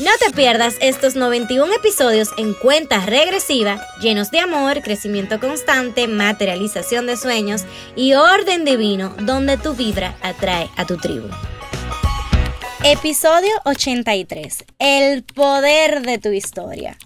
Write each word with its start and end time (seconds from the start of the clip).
No 0.00 0.10
te 0.18 0.32
pierdas 0.34 0.76
estos 0.80 1.14
91 1.14 1.74
episodios 1.74 2.30
en 2.38 2.54
cuenta 2.54 3.04
regresiva, 3.04 3.78
llenos 4.00 4.30
de 4.30 4.38
amor, 4.38 4.80
crecimiento 4.80 5.38
constante, 5.38 6.08
materialización 6.08 7.06
de 7.06 7.18
sueños 7.18 7.66
y 7.96 8.14
orden 8.14 8.64
divino, 8.64 9.14
donde 9.20 9.58
tu 9.58 9.74
vibra 9.74 10.16
atrae 10.22 10.70
a 10.78 10.86
tu 10.86 10.96
tribu. 10.96 11.28
Episodio 12.82 13.50
83. 13.66 14.64
El 14.78 15.22
poder 15.22 16.00
de 16.00 16.16
tu 16.16 16.30
historia. 16.30 16.96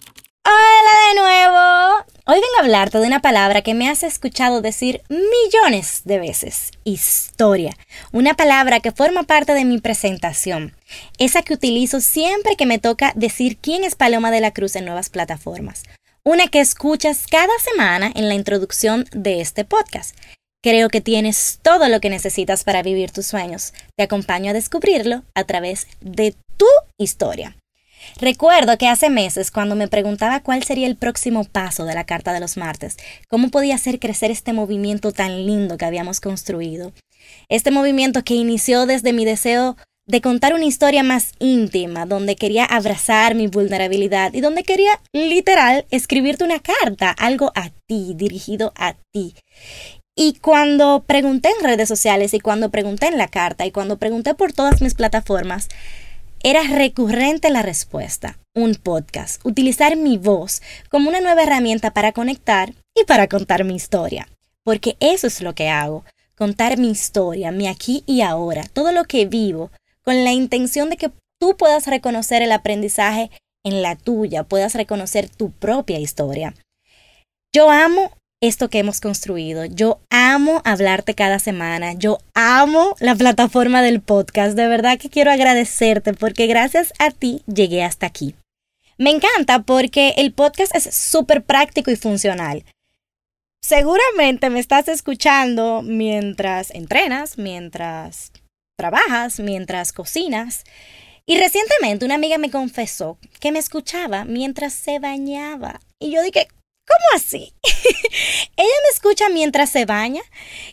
Hola 0.45 1.09
de 1.09 1.21
nuevo. 1.21 2.14
Hoy 2.27 2.37
vengo 2.37 2.57
a 2.57 2.61
hablarte 2.63 2.99
de 3.01 3.07
una 3.07 3.21
palabra 3.21 3.61
que 3.61 3.75
me 3.75 3.91
has 3.91 4.03
escuchado 4.03 4.63
decir 4.63 5.03
millones 5.11 6.01
de 6.07 6.19
veces. 6.19 6.71
Historia. 6.83 7.77
Una 8.13 8.33
palabra 8.33 8.81
que 8.81 8.93
forma 8.93 9.25
parte 9.25 9.53
de 9.53 9.67
mi 9.67 9.79
presentación. 9.79 10.75
Esa 11.19 11.43
que 11.43 11.53
utilizo 11.53 12.01
siempre 12.01 12.57
que 12.57 12.65
me 12.65 12.79
toca 12.79 13.13
decir 13.15 13.59
quién 13.59 13.85
es 13.85 13.95
Paloma 13.95 14.31
de 14.31 14.41
la 14.41 14.53
Cruz 14.53 14.75
en 14.75 14.87
nuevas 14.87 15.11
plataformas. 15.11 15.83
Una 16.25 16.49
que 16.49 16.61
escuchas 16.61 17.27
cada 17.31 17.53
semana 17.59 18.11
en 18.15 18.27
la 18.29 18.35
introducción 18.35 19.05
de 19.13 19.43
este 19.43 19.67
podcast. 19.67 20.17
Creo 20.63 20.89
que 20.89 21.03
tienes 21.03 21.59
todo 21.61 21.89
lo 21.89 22.01
que 22.01 22.09
necesitas 22.09 22.65
para 22.65 22.83
vivir 22.83 23.11
tus 23.11 23.27
sueños. 23.27 23.75
Te 23.99 24.05
acompaño 24.05 24.53
a 24.53 24.55
descubrirlo 24.55 25.25
a 25.35 25.45
través 25.45 25.89
de 26.01 26.35
tu 26.57 26.65
historia. 26.97 27.55
Recuerdo 28.21 28.79
que 28.79 28.89
hace 28.89 29.11
meses, 29.11 29.51
cuando 29.51 29.75
me 29.77 29.89
preguntaba 29.89 30.41
cuál 30.41 30.63
sería 30.63 30.87
el 30.87 30.97
próximo 30.97 31.45
paso 31.45 31.85
de 31.85 31.95
la 31.95 32.05
Carta 32.05 32.33
de 32.33 32.41
los 32.41 32.57
Martes, 32.57 32.97
cómo 33.29 33.49
podía 33.49 33.75
hacer 33.75 33.99
crecer 33.99 34.31
este 34.31 34.53
movimiento 34.53 35.13
tan 35.13 35.47
lindo 35.47 35.77
que 35.77 35.85
habíamos 35.85 36.21
construido. 36.21 36.93
Este 37.49 37.71
movimiento 37.71 38.23
que 38.25 38.35
inició 38.35 38.87
desde 38.87 39.13
mi 39.13 39.25
deseo 39.25 39.77
de 40.07 40.21
contar 40.21 40.53
una 40.53 40.67
historia 40.67 41.03
más 41.03 41.33
íntima, 41.39 42.05
donde 42.05 42.37
quería 42.37 42.65
abrazar 42.65 43.35
mi 43.35 43.47
vulnerabilidad 43.47 44.35
y 44.35 44.41
donde 44.41 44.63
quería, 44.63 45.01
literal, 45.13 45.87
escribirte 45.91 46.45
una 46.45 46.61
carta, 46.61 47.11
algo 47.11 47.53
a 47.55 47.71
ti, 47.87 48.13
dirigido 48.15 48.73
a 48.77 48.95
ti. 49.13 49.35
Y 50.17 50.35
cuando 50.35 51.05
pregunté 51.07 51.49
en 51.59 51.65
redes 51.65 51.89
sociales 51.89 52.35
y 52.35 52.41
cuando 52.41 52.71
pregunté 52.71 53.07
en 53.07 53.19
la 53.19 53.29
carta 53.29 53.67
y 53.67 53.73
cuando 53.73 53.99
pregunté 53.99 54.35
por 54.35 54.53
todas 54.53 54.81
mis 54.81 54.95
plataformas, 54.95 55.69
era 56.45 56.63
recurrente 56.63 57.49
la 57.49 57.63
respuesta, 57.63 58.39
un 58.55 58.75
podcast, 58.75 59.41
utilizar 59.47 59.97
mi 59.97 60.19
voz 60.19 60.61
como 60.91 61.09
una 61.09 61.23
nueva 61.23 61.43
herramienta 61.43 61.95
para 61.95 62.13
conectar 62.13 62.75
y 62.95 63.05
para 63.05 63.29
contar 63.29 63.65
mi 63.65 63.75
historia. 63.75 64.29
Porque 64.63 64.99
eso 65.01 65.27
es 65.27 65.41
lo 65.41 65.55
que 65.55 65.71
hago, 65.71 66.05
contar 66.37 66.77
mi 66.77 66.91
historia, 66.91 67.51
mi 67.51 67.67
aquí 67.67 68.05
y 68.05 68.21
ahora, 68.21 68.65
todo 68.75 68.93
lo 68.93 69.05
que 69.05 69.25
vivo, 69.25 69.71
con 70.03 70.23
la 70.23 70.33
intención 70.33 70.91
de 70.91 70.99
que 70.99 71.11
tú 71.41 71.57
puedas 71.57 71.87
reconocer 71.87 72.43
el 72.43 72.53
aprendizaje 72.53 73.31
en 73.65 73.81
la 73.81 73.97
tuya, 73.97 74.45
puedas 74.45 74.75
reconocer 74.75 75.31
tu 75.31 75.51
propia 75.51 75.99
historia. 75.99 76.55
Yo 77.55 77.71
amo 77.71 78.11
esto 78.41 78.69
que 78.69 78.79
hemos 78.79 79.01
construido. 79.01 79.65
Yo 79.65 80.01
amo 80.11 80.61
hablarte 80.65 81.15
cada 81.15 81.39
semana. 81.39 81.95
Yo 81.95 82.19
amo 82.35 82.95
la 83.01 83.15
plataforma 83.15 83.83
del 83.83 84.01
podcast. 84.01 84.57
De 84.57 84.69
verdad 84.69 84.99
que 84.99 85.11
quiero 85.11 85.31
agradecerte 85.31 86.15
porque 86.15 86.47
gracias 86.47 86.93
a 86.99 87.11
ti 87.11 87.43
llegué 87.47 87.83
hasta 87.83 88.07
aquí. 88.07 88.35
Me 88.99 89.11
encanta 89.11 89.63
porque 89.63 90.15
el 90.17 90.33
podcast 90.33 90.75
es 90.75 90.95
súper 90.95 91.43
práctico 91.43 91.91
y 91.91 91.97
funcional. 91.97 92.65
Seguramente 93.61 94.51
me 94.51 94.61
estás 94.61 94.89
escuchando 94.89 95.83
mientras 95.83 96.71
entrenas, 96.71 97.39
mientras 97.39 98.31
trabajas, 98.77 99.41
mientras 99.41 99.93
cocinas. 99.93 100.65
Y 101.27 101.39
recientemente 101.39 102.05
una 102.05 102.17
amiga 102.17 102.37
me 102.37 102.51
confesó 102.51 103.19
que 103.41 103.53
me 103.53 103.59
escuchaba 103.59 104.25
mientras 104.27 104.75
se 104.75 104.99
bañaba. 104.99 105.81
Y 105.99 106.11
yo 106.13 106.23
dije, 106.23 106.49
¿Cómo 106.87 107.17
así? 107.17 107.55
Ella 108.57 108.69
me 108.83 108.91
escucha 108.93 109.29
mientras 109.31 109.71
se 109.71 109.87
baña 109.87 110.23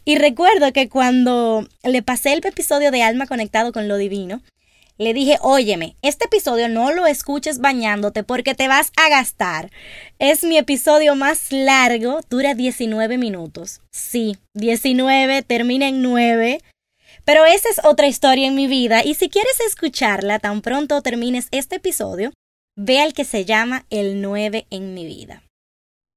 y 0.04 0.18
recuerdo 0.18 0.74
que 0.74 0.90
cuando 0.90 1.68
le 1.84 2.02
pasé 2.02 2.34
el 2.34 2.46
episodio 2.46 2.92
de 2.92 3.04
Alma 3.04 3.28
Conectado 3.28 3.72
con 3.72 3.88
lo 3.88 3.98
Divino, 3.98 4.42
le 4.98 5.14
dije, 5.14 5.38
óyeme, 5.42 5.96
este 6.04 6.26
episodio 6.26 6.70
no 6.70 6.92
lo 6.92 7.08
escuches 7.08 7.60
bañándote 7.60 8.24
porque 8.24 8.54
te 8.54 8.68
vas 8.68 8.92
a 8.98 9.10
gastar. 9.10 9.72
Es 10.20 10.44
mi 10.44 10.58
episodio 10.58 11.16
más 11.16 11.52
largo, 11.52 12.20
dura 12.30 12.54
19 12.54 13.18
minutos. 13.18 13.82
Sí, 13.92 14.38
19, 14.54 15.42
termina 15.42 15.88
en 15.88 16.04
9. 16.04 16.62
Pero 17.26 17.46
esa 17.46 17.70
es 17.70 17.82
otra 17.84 18.08
historia 18.08 18.48
en 18.48 18.54
mi 18.54 18.68
vida 18.68 19.04
y 19.04 19.16
si 19.16 19.30
quieres 19.30 19.60
escucharla 19.66 20.40
tan 20.40 20.62
pronto 20.62 21.02
termines 21.02 21.48
este 21.50 21.78
episodio, 21.78 22.32
ve 22.76 23.00
al 23.00 23.14
que 23.14 23.26
se 23.26 23.46
llama 23.46 23.86
El 23.90 24.22
9 24.22 24.68
en 24.70 24.94
mi 24.94 25.06
vida. 25.06 25.42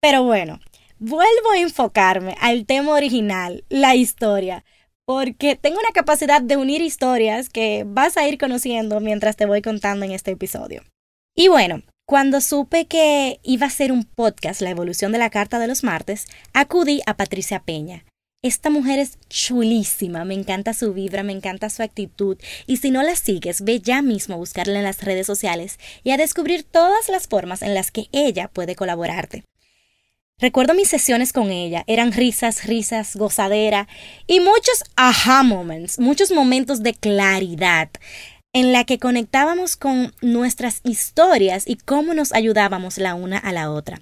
Pero 0.04 0.22
bueno, 0.22 0.60
vuelvo 0.98 1.52
a 1.54 1.58
enfocarme 1.58 2.36
al 2.38 2.66
tema 2.66 2.92
original, 2.92 3.64
la 3.70 3.94
historia, 3.94 4.62
porque 5.06 5.56
tengo 5.56 5.78
una 5.78 5.92
capacidad 5.94 6.42
de 6.42 6.58
unir 6.58 6.82
historias 6.82 7.48
que 7.48 7.84
vas 7.86 8.18
a 8.18 8.28
ir 8.28 8.36
conociendo 8.36 9.00
mientras 9.00 9.34
te 9.36 9.46
voy 9.46 9.62
contando 9.62 10.04
en 10.04 10.12
este 10.12 10.32
episodio. 10.32 10.82
Y 11.34 11.48
bueno, 11.48 11.84
cuando 12.06 12.42
supe 12.42 12.84
que 12.84 13.40
iba 13.42 13.66
a 13.66 13.70
ser 13.70 13.92
un 13.92 14.04
podcast, 14.04 14.60
La 14.60 14.68
evolución 14.68 15.10
de 15.10 15.16
la 15.16 15.30
Carta 15.30 15.58
de 15.58 15.68
los 15.68 15.82
Martes, 15.82 16.26
acudí 16.52 17.00
a 17.06 17.16
Patricia 17.16 17.60
Peña. 17.60 18.04
Esta 18.42 18.68
mujer 18.68 18.98
es 18.98 19.18
chulísima, 19.30 20.26
me 20.26 20.34
encanta 20.34 20.74
su 20.74 20.92
vibra, 20.92 21.22
me 21.22 21.32
encanta 21.32 21.70
su 21.70 21.82
actitud 21.82 22.36
y 22.66 22.76
si 22.76 22.90
no 22.90 23.02
la 23.02 23.16
sigues, 23.16 23.62
ve 23.62 23.80
ya 23.80 24.02
mismo 24.02 24.34
a 24.34 24.38
buscarla 24.38 24.80
en 24.80 24.84
las 24.84 25.02
redes 25.02 25.26
sociales 25.26 25.78
y 26.02 26.10
a 26.10 26.18
descubrir 26.18 26.62
todas 26.62 27.08
las 27.08 27.26
formas 27.26 27.62
en 27.62 27.72
las 27.72 27.90
que 27.90 28.08
ella 28.12 28.48
puede 28.48 28.76
colaborarte. 28.76 29.44
Recuerdo 30.40 30.74
mis 30.74 30.88
sesiones 30.88 31.32
con 31.32 31.52
ella, 31.52 31.84
eran 31.86 32.12
risas, 32.12 32.66
risas, 32.66 33.14
gozadera 33.14 33.86
y 34.26 34.40
muchos 34.40 34.82
aha 34.96 35.44
moments, 35.44 36.00
muchos 36.00 36.32
momentos 36.32 36.82
de 36.82 36.92
claridad 36.92 37.88
en 38.52 38.72
la 38.72 38.84
que 38.84 38.98
conectábamos 38.98 39.76
con 39.76 40.12
nuestras 40.22 40.80
historias 40.82 41.64
y 41.66 41.76
cómo 41.76 42.14
nos 42.14 42.32
ayudábamos 42.32 42.98
la 42.98 43.14
una 43.14 43.38
a 43.38 43.52
la 43.52 43.70
otra. 43.70 44.00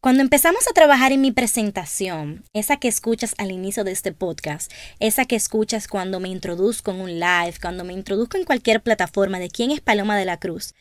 Cuando 0.00 0.22
empezamos 0.22 0.68
a 0.68 0.74
trabajar 0.74 1.12
en 1.12 1.20
mi 1.20 1.30
presentación, 1.30 2.44
esa 2.52 2.76
que 2.76 2.88
escuchas 2.88 3.34
al 3.38 3.52
inicio 3.52 3.84
de 3.84 3.92
este 3.92 4.12
podcast, 4.12 4.70
esa 4.98 5.24
que 5.24 5.36
escuchas 5.36 5.88
cuando 5.88 6.20
me 6.20 6.28
introduzco 6.28 6.90
en 6.90 7.00
un 7.00 7.20
live, 7.20 7.54
cuando 7.62 7.84
me 7.84 7.92
introduzco 7.92 8.36
en 8.36 8.44
cualquier 8.44 8.82
plataforma 8.82 9.38
de 9.38 9.48
quién 9.48 9.70
es 9.70 9.80
Paloma 9.80 10.18
de 10.18 10.24
la 10.24 10.38
Cruz, 10.38 10.74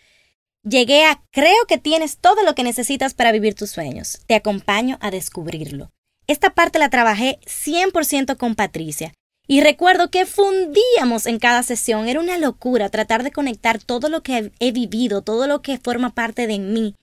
Llegué 0.65 1.03
a 1.03 1.21
creo 1.31 1.65
que 1.67 1.77
tienes 1.77 2.17
todo 2.19 2.41
lo 2.43 2.55
que 2.55 2.63
necesitas 2.63 3.13
para 3.13 3.33
vivir 3.33 3.53
tus 3.53 3.69
sueños. 3.69 4.19
Te 4.27 4.35
acompaño 4.35 4.97
a 5.01 5.11
descubrirlo. 5.11 5.91
Esta 6.25 6.51
parte 6.51 6.79
la 6.79 6.89
trabajé 6.89 7.39
100% 7.45 8.37
con 8.37 8.55
Patricia. 8.55 9.13
Y 9.45 9.59
recuerdo 9.59 10.09
que 10.09 10.25
fundíamos 10.25 11.25
en 11.25 11.37
cada 11.39 11.63
sesión. 11.63 12.07
Era 12.07 12.21
una 12.21 12.37
locura 12.37 12.87
tratar 12.89 13.23
de 13.23 13.31
conectar 13.33 13.83
todo 13.83 14.07
lo 14.07 14.23
que 14.23 14.53
he 14.59 14.71
vivido, 14.71 15.21
todo 15.21 15.47
lo 15.47 15.61
que 15.61 15.77
forma 15.79 16.11
parte 16.11 16.47
de 16.47 16.59
mí, 16.59 16.95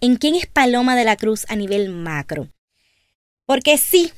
en 0.00 0.16
quién 0.16 0.34
es 0.34 0.46
Paloma 0.46 0.96
de 0.96 1.04
la 1.04 1.14
Cruz 1.14 1.46
a 1.48 1.54
nivel 1.54 1.90
macro. 1.90 2.48
Porque 3.46 3.78
sí, 3.78 4.12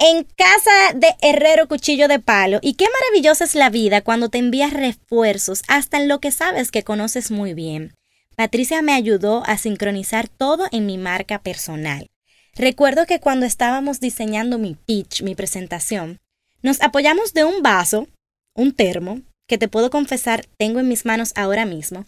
en 0.00 0.24
casa 0.24 0.94
de 0.96 1.14
Herrero 1.20 1.68
Cuchillo 1.68 2.08
de 2.08 2.18
Palo. 2.18 2.58
Y 2.60 2.74
qué 2.74 2.86
maravillosa 2.86 3.44
es 3.44 3.54
la 3.54 3.70
vida 3.70 4.00
cuando 4.00 4.30
te 4.30 4.38
envías 4.38 4.72
refuerzos 4.72 5.62
hasta 5.68 5.98
en 5.98 6.08
lo 6.08 6.18
que 6.18 6.32
sabes 6.32 6.72
que 6.72 6.82
conoces 6.82 7.30
muy 7.30 7.54
bien. 7.54 7.94
Patricia 8.36 8.82
me 8.82 8.92
ayudó 8.92 9.42
a 9.46 9.58
sincronizar 9.58 10.28
todo 10.28 10.66
en 10.72 10.86
mi 10.86 10.98
marca 10.98 11.42
personal. 11.42 12.08
Recuerdo 12.54 13.06
que 13.06 13.20
cuando 13.20 13.46
estábamos 13.46 14.00
diseñando 14.00 14.58
mi 14.58 14.74
pitch, 14.74 15.22
mi 15.22 15.34
presentación, 15.34 16.20
nos 16.62 16.80
apoyamos 16.80 17.34
de 17.34 17.44
un 17.44 17.62
vaso, 17.62 18.08
un 18.54 18.72
termo, 18.72 19.20
que 19.48 19.58
te 19.58 19.68
puedo 19.68 19.90
confesar 19.90 20.46
tengo 20.56 20.80
en 20.80 20.88
mis 20.88 21.04
manos 21.04 21.32
ahora 21.34 21.66
mismo, 21.66 22.06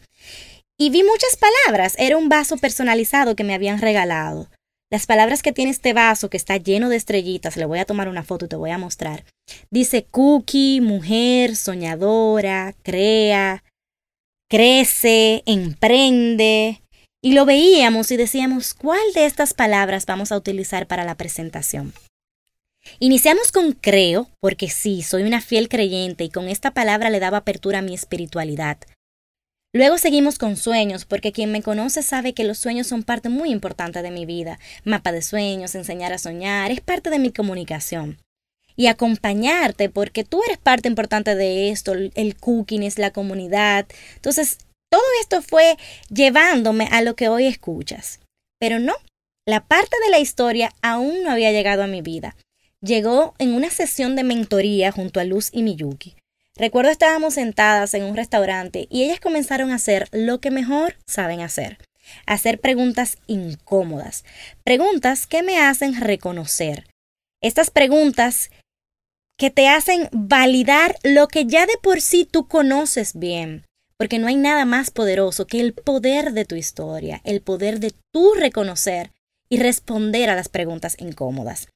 y 0.78 0.90
vi 0.90 1.02
muchas 1.02 1.36
palabras. 1.36 1.94
Era 1.98 2.16
un 2.16 2.28
vaso 2.28 2.56
personalizado 2.56 3.36
que 3.36 3.44
me 3.44 3.54
habían 3.54 3.80
regalado. 3.80 4.48
Las 4.90 5.06
palabras 5.06 5.42
que 5.42 5.52
tiene 5.52 5.70
este 5.70 5.92
vaso, 5.92 6.30
que 6.30 6.36
está 6.36 6.56
lleno 6.56 6.88
de 6.88 6.96
estrellitas, 6.96 7.56
le 7.56 7.64
voy 7.64 7.78
a 7.78 7.84
tomar 7.84 8.08
una 8.08 8.22
foto 8.22 8.44
y 8.44 8.48
te 8.48 8.56
voy 8.56 8.70
a 8.70 8.78
mostrar. 8.78 9.24
Dice 9.70 10.04
cookie, 10.10 10.80
mujer, 10.80 11.56
soñadora, 11.56 12.74
crea, 12.82 13.62
crece, 14.48 15.42
emprende. 15.46 16.80
Y 17.22 17.32
lo 17.32 17.46
veíamos 17.46 18.10
y 18.10 18.16
decíamos, 18.16 18.74
¿cuál 18.74 19.00
de 19.14 19.24
estas 19.24 19.54
palabras 19.54 20.06
vamos 20.06 20.30
a 20.30 20.36
utilizar 20.36 20.86
para 20.86 21.04
la 21.04 21.16
presentación? 21.16 21.94
Iniciamos 22.98 23.50
con 23.50 23.72
creo, 23.72 24.28
porque 24.40 24.68
sí, 24.68 25.02
soy 25.02 25.22
una 25.22 25.40
fiel 25.40 25.68
creyente 25.68 26.24
y 26.24 26.30
con 26.30 26.48
esta 26.48 26.72
palabra 26.72 27.10
le 27.10 27.20
daba 27.20 27.38
apertura 27.38 27.78
a 27.78 27.82
mi 27.82 27.94
espiritualidad. 27.94 28.78
Luego 29.72 29.98
seguimos 29.98 30.38
con 30.38 30.56
sueños, 30.56 31.04
porque 31.04 31.32
quien 31.32 31.50
me 31.50 31.62
conoce 31.62 32.02
sabe 32.02 32.32
que 32.32 32.44
los 32.44 32.58
sueños 32.58 32.86
son 32.86 33.02
parte 33.02 33.28
muy 33.28 33.50
importante 33.50 34.02
de 34.02 34.12
mi 34.12 34.24
vida. 34.24 34.60
Mapa 34.84 35.10
de 35.10 35.20
sueños, 35.20 35.74
enseñar 35.74 36.12
a 36.12 36.18
soñar, 36.18 36.70
es 36.70 36.80
parte 36.80 37.10
de 37.10 37.18
mi 37.18 37.32
comunicación. 37.32 38.18
Y 38.76 38.88
acompañarte, 38.88 39.88
porque 39.88 40.24
tú 40.24 40.42
eres 40.46 40.58
parte 40.58 40.88
importante 40.88 41.34
de 41.34 41.70
esto, 41.70 41.92
el 41.92 42.36
cooking 42.36 42.82
es 42.82 42.98
la 42.98 43.12
comunidad. 43.12 43.86
Entonces, 44.16 44.58
todo 44.90 45.02
esto 45.20 45.42
fue 45.42 45.76
llevándome 46.08 46.88
a 46.90 47.02
lo 47.02 47.16
que 47.16 47.28
hoy 47.28 47.46
escuchas. 47.46 48.20
Pero 48.58 48.78
no, 48.78 48.94
la 49.46 49.60
parte 49.60 49.96
de 50.04 50.10
la 50.10 50.20
historia 50.20 50.72
aún 50.82 51.22
no 51.22 51.30
había 51.30 51.52
llegado 51.52 51.82
a 51.82 51.88
mi 51.88 52.00
vida. 52.00 52.36
Llegó 52.80 53.34
en 53.38 53.54
una 53.54 53.70
sesión 53.70 54.16
de 54.16 54.24
mentoría 54.24 54.92
junto 54.92 55.20
a 55.20 55.24
Luz 55.24 55.50
y 55.52 55.62
Miyuki. 55.62 56.16
Recuerdo 56.56 56.90
estábamos 56.90 57.34
sentadas 57.34 57.94
en 57.94 58.04
un 58.04 58.14
restaurante 58.14 58.86
y 58.88 59.02
ellas 59.02 59.18
comenzaron 59.18 59.70
a 59.70 59.74
hacer 59.74 60.08
lo 60.12 60.40
que 60.40 60.52
mejor 60.52 60.96
saben 61.06 61.40
hacer, 61.40 61.78
hacer 62.26 62.60
preguntas 62.60 63.18
incómodas, 63.26 64.24
preguntas 64.62 65.26
que 65.26 65.42
me 65.42 65.58
hacen 65.58 66.00
reconocer. 66.00 66.86
Estas 67.42 67.70
preguntas 67.70 68.50
que 69.36 69.50
te 69.50 69.68
hacen 69.68 70.08
validar 70.12 70.96
lo 71.02 71.28
que 71.28 71.46
ya 71.46 71.66
de 71.66 71.76
por 71.82 72.00
sí 72.00 72.24
tú 72.30 72.46
conoces 72.46 73.18
bien, 73.18 73.64
porque 73.96 74.18
no 74.18 74.28
hay 74.28 74.36
nada 74.36 74.64
más 74.64 74.90
poderoso 74.90 75.46
que 75.46 75.60
el 75.60 75.74
poder 75.74 76.32
de 76.32 76.44
tu 76.44 76.54
historia, 76.54 77.20
el 77.24 77.40
poder 77.40 77.80
de 77.80 77.92
tú 78.12 78.34
reconocer 78.34 79.10
y 79.48 79.58
responder 79.58 80.30
a 80.30 80.36
las 80.36 80.48
preguntas 80.48 80.96
incómodas. 80.98 81.68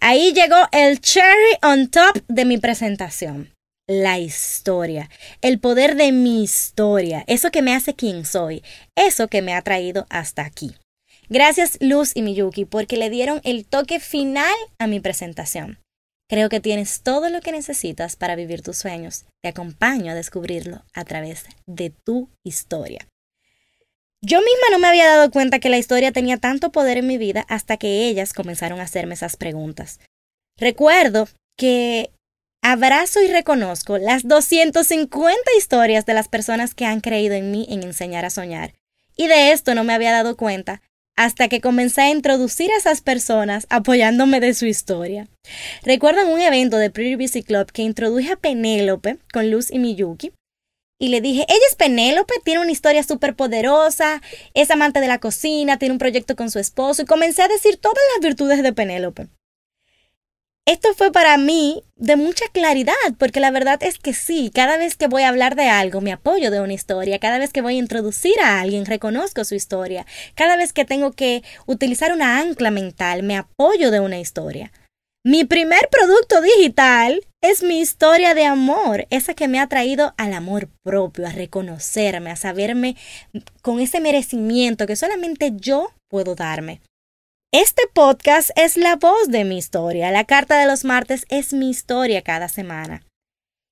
Ahí 0.00 0.32
llegó 0.32 0.56
el 0.72 1.00
cherry 1.00 1.58
on 1.62 1.88
top 1.88 2.22
de 2.28 2.44
mi 2.44 2.58
presentación 2.58 3.56
la 3.86 4.18
historia, 4.18 5.08
el 5.42 5.60
poder 5.60 5.94
de 5.96 6.10
mi 6.10 6.42
historia, 6.42 7.24
eso 7.28 7.50
que 7.50 7.62
me 7.62 7.74
hace 7.74 7.94
quien 7.94 8.24
soy, 8.24 8.62
eso 8.96 9.28
que 9.28 9.42
me 9.42 9.54
ha 9.54 9.62
traído 9.62 10.06
hasta 10.10 10.44
aquí. 10.44 10.74
Gracias 11.28 11.78
Luz 11.80 12.12
y 12.14 12.22
Miyuki 12.22 12.64
porque 12.64 12.96
le 12.96 13.10
dieron 13.10 13.40
el 13.44 13.64
toque 13.64 14.00
final 14.00 14.54
a 14.78 14.86
mi 14.86 15.00
presentación. 15.00 15.78
Creo 16.28 16.48
que 16.48 16.60
tienes 16.60 17.02
todo 17.02 17.30
lo 17.30 17.40
que 17.40 17.52
necesitas 17.52 18.16
para 18.16 18.34
vivir 18.34 18.62
tus 18.62 18.78
sueños. 18.78 19.26
Te 19.42 19.48
acompaño 19.48 20.12
a 20.12 20.14
descubrirlo 20.14 20.84
a 20.92 21.04
través 21.04 21.44
de 21.66 21.90
tu 21.90 22.28
historia. 22.44 23.06
Yo 24.22 24.40
misma 24.40 24.70
no 24.72 24.78
me 24.80 24.88
había 24.88 25.06
dado 25.06 25.30
cuenta 25.30 25.60
que 25.60 25.68
la 25.68 25.78
historia 25.78 26.10
tenía 26.10 26.38
tanto 26.38 26.72
poder 26.72 26.98
en 26.98 27.06
mi 27.06 27.16
vida 27.16 27.44
hasta 27.48 27.76
que 27.76 28.08
ellas 28.08 28.32
comenzaron 28.32 28.80
a 28.80 28.84
hacerme 28.84 29.14
esas 29.14 29.36
preguntas. 29.36 30.00
Recuerdo 30.56 31.28
que 31.56 32.10
Abrazo 32.68 33.22
y 33.22 33.28
reconozco 33.28 33.96
las 33.96 34.26
250 34.26 35.38
historias 35.56 36.04
de 36.04 36.14
las 36.14 36.26
personas 36.26 36.74
que 36.74 36.84
han 36.84 37.00
creído 37.00 37.36
en 37.36 37.52
mí 37.52 37.64
en 37.70 37.84
enseñar 37.84 38.24
a 38.24 38.30
soñar. 38.30 38.74
Y 39.16 39.28
de 39.28 39.52
esto 39.52 39.76
no 39.76 39.84
me 39.84 39.94
había 39.94 40.10
dado 40.10 40.36
cuenta 40.36 40.82
hasta 41.16 41.48
que 41.48 41.60
comencé 41.60 42.02
a 42.02 42.10
introducir 42.10 42.70
a 42.70 42.76
esas 42.76 43.00
personas 43.00 43.66
apoyándome 43.70 44.40
de 44.40 44.54
su 44.54 44.66
historia. 44.66 45.28
Recuerdo 45.82 46.28
un 46.28 46.40
evento 46.40 46.76
de 46.76 46.90
Pretty 46.90 47.16
Busy 47.16 47.42
Club 47.42 47.72
que 47.72 47.82
introduje 47.82 48.32
a 48.32 48.36
Penélope 48.36 49.18
con 49.32 49.50
Luz 49.50 49.70
y 49.70 49.78
Miyuki. 49.78 50.32
Y 50.98 51.08
le 51.08 51.20
dije, 51.20 51.44
ella 51.48 51.58
es 51.68 51.76
Penélope, 51.76 52.34
tiene 52.42 52.60
una 52.60 52.72
historia 52.72 53.02
súper 53.02 53.36
poderosa, 53.36 54.22
es 54.54 54.70
amante 54.70 55.00
de 55.00 55.08
la 55.08 55.18
cocina, 55.18 55.78
tiene 55.78 55.92
un 55.92 55.98
proyecto 55.98 56.36
con 56.36 56.50
su 56.50 56.58
esposo 56.58 57.02
y 57.02 57.06
comencé 57.06 57.42
a 57.42 57.48
decir 57.48 57.76
todas 57.76 58.02
las 58.14 58.26
virtudes 58.26 58.62
de 58.62 58.72
Penélope. 58.72 59.28
Esto 60.68 60.94
fue 60.94 61.12
para 61.12 61.38
mí 61.38 61.84
de 61.94 62.16
mucha 62.16 62.44
claridad, 62.52 62.94
porque 63.18 63.38
la 63.38 63.52
verdad 63.52 63.80
es 63.84 64.00
que 64.00 64.12
sí, 64.12 64.50
cada 64.52 64.76
vez 64.76 64.96
que 64.96 65.06
voy 65.06 65.22
a 65.22 65.28
hablar 65.28 65.54
de 65.54 65.68
algo, 65.68 66.00
me 66.00 66.10
apoyo 66.12 66.50
de 66.50 66.60
una 66.60 66.72
historia, 66.72 67.20
cada 67.20 67.38
vez 67.38 67.52
que 67.52 67.62
voy 67.62 67.76
a 67.76 67.78
introducir 67.78 68.34
a 68.42 68.60
alguien, 68.60 68.84
reconozco 68.84 69.44
su 69.44 69.54
historia, 69.54 70.06
cada 70.34 70.56
vez 70.56 70.72
que 70.72 70.84
tengo 70.84 71.12
que 71.12 71.44
utilizar 71.66 72.12
una 72.12 72.40
ancla 72.40 72.72
mental, 72.72 73.22
me 73.22 73.36
apoyo 73.36 73.92
de 73.92 74.00
una 74.00 74.18
historia. 74.18 74.72
Mi 75.24 75.44
primer 75.44 75.88
producto 75.88 76.40
digital 76.40 77.20
es 77.40 77.62
mi 77.62 77.78
historia 77.78 78.34
de 78.34 78.46
amor, 78.46 79.06
esa 79.10 79.34
que 79.34 79.46
me 79.46 79.60
ha 79.60 79.68
traído 79.68 80.14
al 80.16 80.32
amor 80.32 80.68
propio, 80.82 81.28
a 81.28 81.30
reconocerme, 81.30 82.32
a 82.32 82.36
saberme 82.36 82.96
con 83.62 83.78
ese 83.78 84.00
merecimiento 84.00 84.88
que 84.88 84.96
solamente 84.96 85.52
yo 85.54 85.92
puedo 86.08 86.34
darme. 86.34 86.80
Este 87.52 87.82
podcast 87.94 88.50
es 88.56 88.76
la 88.76 88.96
voz 88.96 89.28
de 89.28 89.44
mi 89.44 89.56
historia. 89.56 90.10
La 90.10 90.24
carta 90.24 90.58
de 90.58 90.66
los 90.66 90.84
martes 90.84 91.24
es 91.28 91.52
mi 91.52 91.70
historia 91.70 92.20
cada 92.22 92.48
semana. 92.48 93.06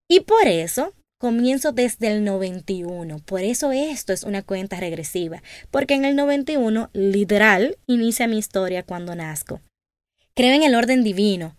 Y 0.08 0.20
por 0.20 0.46
eso 0.46 0.94
comienzo 1.18 1.72
desde 1.72 2.12
el 2.12 2.24
91. 2.24 3.18
Por 3.26 3.40
eso 3.40 3.72
esto 3.72 4.12
es 4.12 4.22
una 4.22 4.42
cuenta 4.42 4.78
regresiva. 4.78 5.42
Porque 5.72 5.94
en 5.94 6.04
el 6.04 6.14
91, 6.14 6.90
literal, 6.92 7.76
inicia 7.86 8.28
mi 8.28 8.38
historia 8.38 8.84
cuando 8.84 9.16
nazco. 9.16 9.60
Creo 10.34 10.54
en 10.54 10.62
el 10.62 10.76
orden 10.76 11.02
divino. 11.02 11.56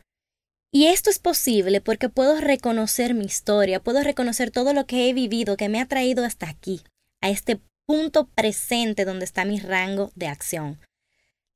Y 0.71 0.87
esto 0.87 1.09
es 1.09 1.19
posible 1.19 1.81
porque 1.81 2.07
puedo 2.07 2.39
reconocer 2.39 3.13
mi 3.13 3.25
historia, 3.25 3.83
puedo 3.83 4.01
reconocer 4.01 4.51
todo 4.51 4.73
lo 4.73 4.85
que 4.85 5.09
he 5.09 5.13
vivido 5.13 5.57
que 5.57 5.69
me 5.69 5.81
ha 5.81 5.85
traído 5.85 6.23
hasta 6.25 6.49
aquí, 6.49 6.81
a 7.21 7.29
este 7.29 7.59
punto 7.85 8.27
presente 8.35 9.05
donde 9.05 9.25
está 9.25 9.45
mi 9.45 9.59
rango 9.59 10.11
de 10.15 10.27
acción. 10.27 10.79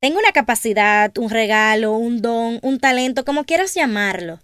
Tengo 0.02 0.18
una 0.18 0.32
capacidad, 0.32 1.18
un 1.18 1.30
regalo, 1.30 1.94
un 1.94 2.22
don, 2.22 2.60
un 2.62 2.80
talento, 2.80 3.26
como 3.26 3.44
quieras 3.44 3.74
llamarlo, 3.74 4.40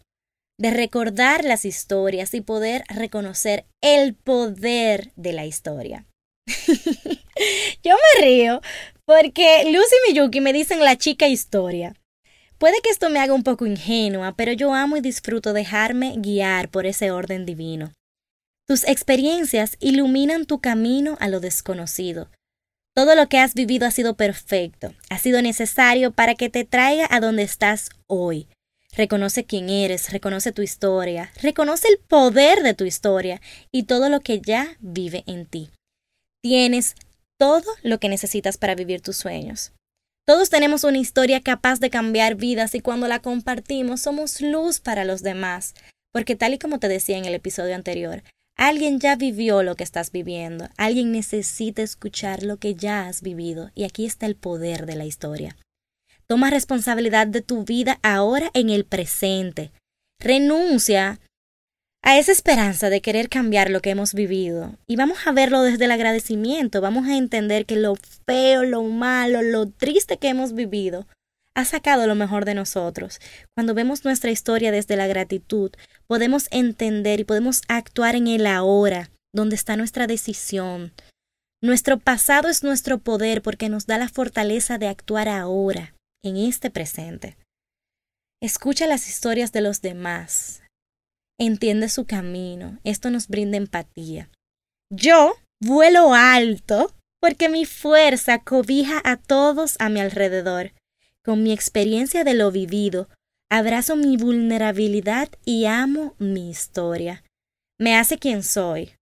de 0.59 0.71
recordar 0.71 1.45
las 1.45 1.63
historias 1.63 2.33
y 2.33 2.41
poder 2.41 2.83
reconocer 2.89 3.65
el 3.81 4.15
poder 4.15 5.13
de 5.15 5.31
la 5.31 5.45
historia. 5.45 6.05
Yo 7.83 7.95
me 7.95 8.25
río 8.25 8.61
porque 9.05 9.63
Lucy 9.65 9.95
y 10.07 10.11
Miyuki 10.11 10.41
me 10.41 10.51
dicen 10.51 10.79
la 10.79 10.97
chica 10.97 11.27
historia. 11.27 11.95
Puede 12.57 12.81
que 12.81 12.89
esto 12.89 13.09
me 13.09 13.19
haga 13.19 13.33
un 13.33 13.43
poco 13.43 13.65
ingenua, 13.65 14.33
pero 14.35 14.53
yo 14.53 14.73
amo 14.73 14.95
y 14.95 15.01
disfruto 15.01 15.51
dejarme 15.51 16.15
guiar 16.17 16.69
por 16.69 16.85
ese 16.85 17.11
orden 17.11 17.45
divino. 17.45 17.91
Tus 18.65 18.87
experiencias 18.87 19.75
iluminan 19.79 20.45
tu 20.45 20.61
camino 20.61 21.17
a 21.19 21.27
lo 21.27 21.41
desconocido, 21.41 22.31
todo 22.95 23.13
lo 23.15 23.27
que 23.27 23.39
has 23.39 23.53
vivido 23.53 23.85
ha 23.85 23.91
sido 23.91 24.15
perfecto, 24.15 24.93
ha 25.09 25.19
sido 25.19 25.41
necesario 25.41 26.11
para 26.11 26.33
que 26.33 26.49
te 26.49 26.63
traiga 26.63 27.07
a 27.11 27.19
donde 27.19 27.43
estás 27.43 27.89
hoy. 28.07 28.47
Reconoce 28.95 29.43
quién 29.43 29.69
eres, 29.69 30.13
reconoce 30.13 30.53
tu 30.53 30.61
historia, 30.61 31.33
reconoce 31.41 31.89
el 31.89 31.97
poder 31.97 32.63
de 32.63 32.73
tu 32.73 32.85
historia 32.85 33.41
y 33.69 33.83
todo 33.83 34.07
lo 34.07 34.21
que 34.21 34.39
ya 34.39 34.77
vive 34.79 35.25
en 35.27 35.45
ti. 35.45 35.69
Tienes 36.41 36.95
todo 37.37 37.69
lo 37.83 37.99
que 37.99 38.07
necesitas 38.07 38.57
para 38.57 38.75
vivir 38.75 39.01
tus 39.01 39.17
sueños. 39.17 39.73
Todos 40.25 40.49
tenemos 40.49 40.85
una 40.85 40.97
historia 40.97 41.41
capaz 41.41 41.81
de 41.81 41.89
cambiar 41.89 42.35
vidas 42.35 42.73
y 42.75 42.79
cuando 42.79 43.09
la 43.09 43.19
compartimos 43.19 44.01
somos 44.01 44.39
luz 44.39 44.79
para 44.79 45.03
los 45.03 45.21
demás, 45.21 45.73
porque 46.13 46.37
tal 46.37 46.53
y 46.53 46.59
como 46.59 46.79
te 46.79 46.87
decía 46.87 47.17
en 47.17 47.25
el 47.25 47.35
episodio 47.35 47.75
anterior, 47.75 48.23
Alguien 48.57 48.99
ya 48.99 49.15
vivió 49.17 49.63
lo 49.63 49.75
que 49.75 49.83
estás 49.83 50.11
viviendo, 50.11 50.69
alguien 50.77 51.11
necesita 51.11 51.81
escuchar 51.81 52.43
lo 52.43 52.57
que 52.57 52.73
ya 52.73 53.07
has 53.07 53.21
vivido 53.21 53.69
y 53.75 53.83
aquí 53.83 54.05
está 54.05 54.25
el 54.25 54.35
poder 54.35 54.85
de 54.85 54.95
la 54.95 55.05
historia. 55.05 55.57
Toma 56.25 56.49
responsabilidad 56.49 57.27
de 57.27 57.41
tu 57.41 57.65
vida 57.65 57.99
ahora 58.01 58.49
en 58.53 58.69
el 58.69 58.85
presente. 58.85 59.71
Renuncia 60.19 61.19
a 62.01 62.17
esa 62.17 62.31
esperanza 62.31 62.89
de 62.89 63.01
querer 63.01 63.29
cambiar 63.29 63.69
lo 63.69 63.81
que 63.81 63.89
hemos 63.89 64.13
vivido 64.13 64.77
y 64.87 64.95
vamos 64.95 65.17
a 65.25 65.33
verlo 65.33 65.61
desde 65.61 65.85
el 65.85 65.91
agradecimiento, 65.91 66.79
vamos 66.79 67.07
a 67.07 67.17
entender 67.17 67.65
que 67.65 67.75
lo 67.75 67.95
feo, 68.25 68.63
lo 68.63 68.83
malo, 68.83 69.41
lo 69.41 69.67
triste 69.67 70.17
que 70.17 70.29
hemos 70.29 70.53
vivido 70.53 71.07
ha 71.55 71.65
sacado 71.65 72.05
lo 72.05 72.15
mejor 72.15 72.45
de 72.45 72.53
nosotros. 72.53 73.19
Cuando 73.55 73.73
vemos 73.73 74.03
nuestra 74.03 74.31
historia 74.31 74.71
desde 74.71 74.95
la 74.97 75.07
gratitud, 75.07 75.71
podemos 76.07 76.47
entender 76.51 77.21
y 77.21 77.23
podemos 77.23 77.61
actuar 77.67 78.15
en 78.15 78.27
el 78.27 78.45
ahora, 78.45 79.09
donde 79.33 79.55
está 79.55 79.77
nuestra 79.77 80.05
decisión. 80.05 80.93
Nuestro 81.63 81.97
pasado 81.97 82.49
es 82.49 82.63
nuestro 82.63 82.99
poder 82.99 83.41
porque 83.41 83.69
nos 83.69 83.87
da 83.87 83.97
la 83.97 84.09
fortaleza 84.09 84.77
de 84.77 84.87
actuar 84.87 85.29
ahora, 85.29 85.95
en 86.23 86.37
este 86.37 86.69
presente. 86.69 87.37
Escucha 88.41 88.85
las 88.85 89.07
historias 89.07 89.51
de 89.51 89.61
los 89.61 89.81
demás. 89.81 90.61
Entiende 91.39 91.89
su 91.89 92.05
camino. 92.05 92.79
Esto 92.83 93.09
nos 93.09 93.27
brinda 93.27 93.57
empatía. 93.57 94.29
Yo 94.91 95.35
vuelo 95.61 96.13
alto 96.13 96.93
porque 97.21 97.49
mi 97.49 97.65
fuerza 97.65 98.39
cobija 98.39 99.01
a 99.03 99.17
todos 99.17 99.75
a 99.79 99.89
mi 99.89 99.99
alrededor. 99.99 100.73
Con 101.25 101.41
mi 101.41 101.51
experiencia 101.51 102.23
de 102.23 102.35
lo 102.35 102.51
vivido, 102.51 103.09
abrazo 103.51 103.95
mi 103.95 104.15
vulnerabilidad 104.15 105.29
y 105.43 105.65
amo 105.65 106.13
mi 106.19 106.51
historia. 106.51 107.23
Me 107.79 107.97
hace 107.97 108.19
quien 108.19 108.43
soy. 108.43 108.93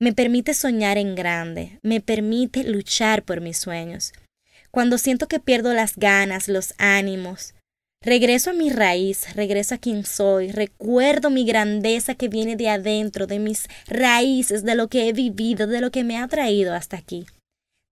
Me 0.00 0.12
permite 0.12 0.54
soñar 0.54 0.96
en 0.96 1.16
grande, 1.16 1.80
me 1.82 2.00
permite 2.00 2.62
luchar 2.62 3.24
por 3.24 3.40
mis 3.40 3.58
sueños. 3.58 4.12
Cuando 4.70 4.96
siento 4.96 5.26
que 5.26 5.40
pierdo 5.40 5.74
las 5.74 5.96
ganas, 5.96 6.46
los 6.48 6.72
ánimos, 6.78 7.54
Regreso 8.02 8.48
a 8.48 8.54
mi 8.54 8.70
raíz, 8.70 9.34
regreso 9.34 9.74
a 9.74 9.78
quien 9.78 10.06
soy, 10.06 10.52
recuerdo 10.52 11.28
mi 11.28 11.44
grandeza 11.44 12.14
que 12.14 12.28
viene 12.28 12.56
de 12.56 12.70
adentro, 12.70 13.26
de 13.26 13.38
mis 13.38 13.68
raíces, 13.88 14.64
de 14.64 14.74
lo 14.74 14.88
que 14.88 15.06
he 15.06 15.12
vivido, 15.12 15.66
de 15.66 15.82
lo 15.82 15.90
que 15.90 16.02
me 16.02 16.16
ha 16.16 16.26
traído 16.26 16.72
hasta 16.72 16.96
aquí. 16.96 17.26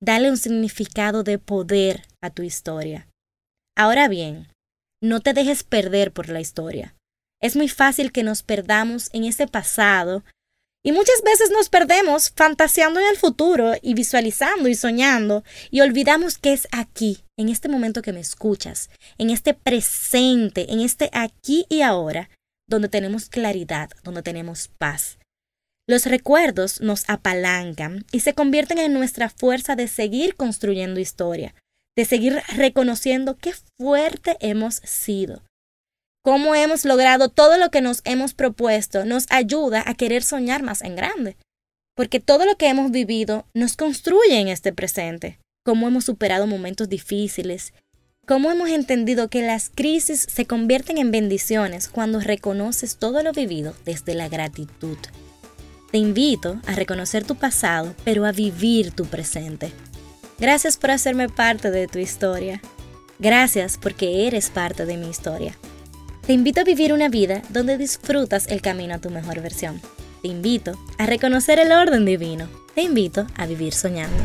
Dale 0.01 0.31
un 0.31 0.39
significado 0.39 1.25
de 1.25 1.39
poder 1.39 2.05
a 2.23 2.31
tu 2.31 2.43
historia. 2.43 3.08
Ahora 3.79 4.09
bien, 4.09 4.49
no 5.01 5.21
te 5.21 5.35
dejes 5.35 5.63
perder 5.63 6.11
por 6.11 6.29
la 6.31 6.41
historia. 6.41 6.97
Es 7.41 7.55
muy 7.55 7.69
fácil 7.69 8.11
que 8.11 8.25
nos 8.25 8.43
perdamos 8.43 9.09
en 9.13 9.23
ese 9.23 9.47
pasado 9.47 10.25
y 10.85 10.91
muchas 10.91 11.23
veces 11.25 11.53
nos 11.53 11.69
perdemos 11.69 12.31
fantaseando 12.31 12.99
en 12.99 13.07
el 13.07 13.17
futuro 13.17 13.75
y 13.81 13.95
visualizando 13.95 14.69
y 14.69 14.75
soñando 14.75 15.45
y 15.71 15.81
olvidamos 15.83 16.39
que 16.39 16.55
es 16.55 16.67
aquí, 16.73 17.23
en 17.39 17.51
este 17.51 17.69
momento 17.69 18.03
que 18.03 18.13
me 18.13 18.19
escuchas, 18.19 18.91
en 19.17 19.31
este 19.31 19.55
presente, 19.55 20.73
en 20.73 20.81
este 20.81 21.09
aquí 21.13 21.65
y 21.69 21.83
ahora, 21.83 22.31
donde 22.69 22.89
tenemos 22.89 23.29
claridad, 23.29 23.91
donde 24.03 24.25
tenemos 24.25 24.67
paz. 24.77 25.21
Los 25.87 26.05
recuerdos 26.07 26.81
nos 26.81 27.09
apalancan 27.09 28.05
y 28.11 28.21
se 28.21 28.35
convierten 28.35 28.79
en 28.79 28.93
nuestra 28.93 29.31
fuerza 29.31 29.77
de 29.77 29.87
seguir 29.87 30.35
construyendo 30.35 30.99
historia, 30.99 31.55
de 31.99 32.05
seguir 32.05 32.41
reconociendo 32.55 33.37
qué 33.39 33.53
fuerte 33.77 34.37
hemos 34.39 34.77
sido, 34.85 35.43
cómo 36.23 36.55
hemos 36.55 36.85
logrado 36.85 37.29
todo 37.29 37.59
lo 37.59 37.73
que 37.73 37.81
nos 37.81 38.03
hemos 38.05 38.35
propuesto 38.35 39.05
nos 39.05 39.27
ayuda 39.31 39.83
a 39.85 39.95
querer 39.95 40.23
soñar 40.23 40.63
más 40.63 40.83
en 40.83 40.95
grande. 40.95 41.37
Porque 41.97 42.21
todo 42.21 42.47
lo 42.47 42.55
que 42.57 42.69
hemos 42.69 42.93
vivido 42.93 43.47
nos 43.53 43.77
construye 43.77 44.39
en 44.39 44.47
este 44.47 44.73
presente. 44.73 45.41
Cómo 45.65 45.89
hemos 45.89 46.05
superado 46.05 46.47
momentos 46.47 46.89
difíciles. 46.89 47.73
Cómo 48.29 48.53
hemos 48.53 48.69
entendido 48.69 49.29
que 49.29 49.43
las 49.43 49.69
crisis 49.69 50.25
se 50.31 50.47
convierten 50.47 50.99
en 50.99 51.11
bendiciones 51.11 51.89
cuando 51.89 52.21
reconoces 52.21 52.97
todo 52.99 53.25
lo 53.25 53.33
vivido 53.33 53.75
desde 53.85 54.15
la 54.15 54.29
gratitud. 54.29 54.99
Te 55.91 55.99
invito 55.99 56.61
a 56.65 56.77
reconocer 56.77 57.25
tu 57.25 57.35
pasado, 57.35 57.93
pero 58.05 58.25
a 58.25 58.31
vivir 58.31 58.93
tu 58.93 59.05
presente. 59.07 59.73
Gracias 60.39 60.77
por 60.77 60.93
hacerme 60.93 61.29
parte 61.29 61.71
de 61.71 61.89
tu 61.89 61.99
historia. 61.99 62.61
Gracias 63.19 63.77
porque 63.77 64.29
eres 64.29 64.51
parte 64.51 64.87
de 64.87 64.97
mi 64.97 65.09
historia. 65.09 65.57
Te 66.27 66.33
invito 66.33 66.61
a 66.61 66.65
vivir 66.65 66.93
una 66.93 67.09
vida 67.09 67.43
donde 67.49 67.77
disfrutas 67.77 68.47
el 68.47 68.63
camino 68.63 68.95
a 68.95 68.99
tu 68.99 69.11
mejor 69.11 69.41
versión. 69.41 69.81
Te 70.23 70.29
invito 70.29 70.79
a 70.99 71.07
reconocer 71.07 71.59
el 71.59 71.73
orden 71.73 72.05
divino. 72.05 72.49
Te 72.75 72.83
invito 72.83 73.27
a 73.37 73.47
vivir 73.47 73.73
soñando. 73.73 74.23